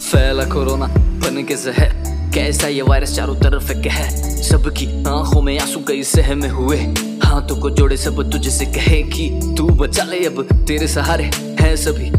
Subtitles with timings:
[0.00, 2.04] फैला कोरोना बन के जहर।
[2.34, 4.36] कैसा ये वायरस चारों तरफ़ है?
[4.42, 6.76] सबकी आँखों में आँसू कई सहमे हुए।
[7.24, 12.10] हाथों को जोड़े सब तुझसे कहे कि तू बचा ले अब। तेरे सहारे हैं सभी।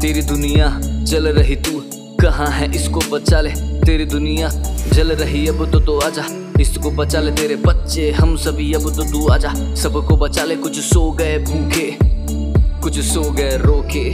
[0.00, 1.82] तेरी दुनिया चल रही तू।
[2.22, 3.50] कहाँ है इसको बचा ले?
[3.80, 4.48] तेरी दुनिया
[4.92, 6.24] जल रही अब तो तू आजा।
[6.60, 10.78] इसको बचा ले तेरे बच्चे, हम सभी अब तो तू आजा। सबको बचा ले, कुछ
[10.82, 11.96] सो गए भूखे,
[12.82, 14.04] कुछ सो गए रोके।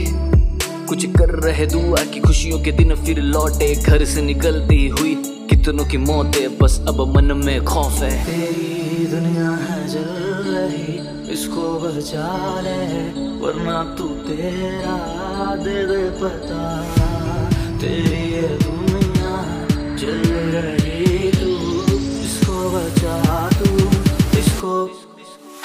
[0.85, 5.15] कुछ कर रहे दुआ की खुशियों के दिन फिर लौटे। घर से निकलती हुई
[5.49, 10.09] कितनों की मौतें, बस अब मन में खौफ है। तेरी दुनिया है जल
[10.49, 10.99] रही,
[11.33, 12.77] इसको बचा ले,
[13.39, 14.97] वरना तू तेरा
[15.55, 16.61] दे दे पता।
[17.77, 19.33] तेरी दुनिया
[19.97, 20.32] जल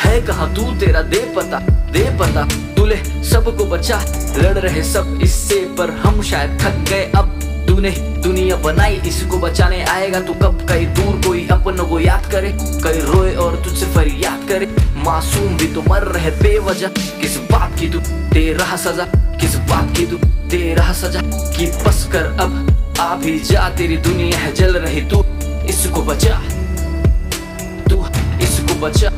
[0.01, 0.63] है कहा तू?
[0.63, 1.59] तेरा दे पता
[1.93, 4.03] दे पता। तूले सबको बचा,
[4.37, 9.85] लड़ रहे सब इससे, पर हम शायद थक गए। अब तूने दुनिया बनाई, इसको बचाने
[9.85, 10.67] आएगा तू कब?
[10.69, 15.67] कहीं दूर कोई अपनों को याद करे, कहीं रोए और तुझसे फरियाद करे। मासूम भी
[15.67, 16.89] तो मर रहे बेवजह,
[17.21, 19.37] किस बात की तू दे रहा सजा?
[19.37, 21.21] किस बात की तू दे रहा सजा?
[21.57, 25.25] कि बस कर अब, आ भी जा, तेरी दुनिया है जल रही तू।
[25.67, 26.43] इसको बचा,
[27.91, 28.07] तू
[28.43, 29.13] इसको बचा।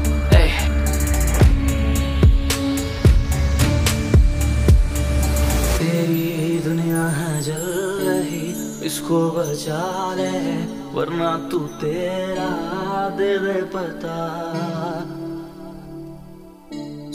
[8.90, 9.82] किसको बचा
[10.14, 10.30] ले
[10.94, 12.46] वरना तू तेरा
[13.18, 14.14] दे दे पता।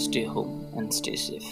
[0.03, 1.49] Stay home and stay safe